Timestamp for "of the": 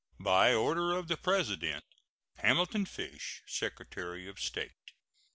0.97-1.15